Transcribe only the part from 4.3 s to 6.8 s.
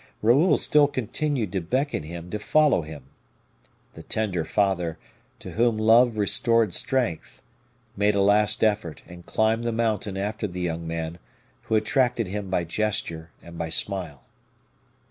father, to whom love restored